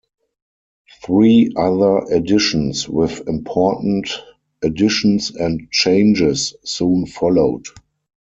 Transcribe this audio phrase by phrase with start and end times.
[1.05, 4.09] Three other editions, with important
[4.63, 7.67] additions and changes, soon followed.